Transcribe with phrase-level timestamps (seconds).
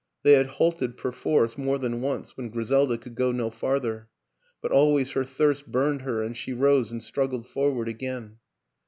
[0.23, 4.09] They had halted perforce more than once when Griselda could go no farther;
[4.59, 8.37] but always her thirst burned her, and she rose and struggled forward again.